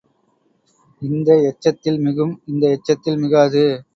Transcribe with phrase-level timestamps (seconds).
[1.01, 3.63] இந்த எச்சத்தில் மிகும் இந்த எச்சத்தில் மிகாது.